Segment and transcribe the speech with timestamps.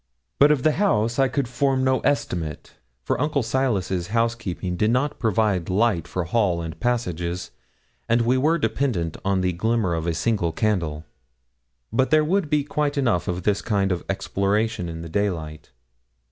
[0.39, 2.71] But of the house I could form no estimate,
[3.03, 7.51] for Uncle Silas's housekeeping did not provide light for hall and passages,
[8.09, 11.05] and we were dependent on the glimmer of a single candle;
[11.93, 15.69] but there would be quite enough of this kind of exploration in the daylight.